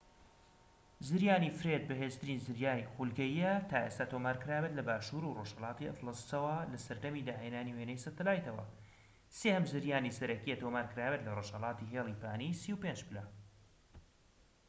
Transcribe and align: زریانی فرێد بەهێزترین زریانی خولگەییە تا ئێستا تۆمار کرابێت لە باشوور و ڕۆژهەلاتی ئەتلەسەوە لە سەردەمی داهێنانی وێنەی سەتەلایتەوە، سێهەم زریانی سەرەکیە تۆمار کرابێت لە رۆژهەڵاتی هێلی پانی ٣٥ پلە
زریانی 1.07 1.49
فرێد 1.59 1.83
بەهێزترین 1.89 2.39
زریانی 2.47 2.89
خولگەییە 2.93 3.53
تا 3.69 3.77
ئێستا 3.83 4.05
تۆمار 4.11 4.37
کرابێت 4.43 4.73
لە 4.79 4.83
باشوور 4.89 5.23
و 5.25 5.35
ڕۆژهەلاتی 5.37 5.87
ئەتلەسەوە 5.89 6.57
لە 6.71 6.77
سەردەمی 6.85 7.25
داهێنانی 7.29 7.75
وێنەی 7.77 8.03
سەتەلایتەوە، 8.05 8.65
سێهەم 9.39 9.65
زریانی 9.71 10.15
سەرەکیە 10.17 10.55
تۆمار 10.61 10.85
کرابێت 10.91 11.21
لە 11.27 11.31
رۆژهەڵاتی 11.37 11.89
هێلی 11.93 12.19
پانی 12.21 12.57
٣٥ 12.61 12.73
پلە 13.09 13.23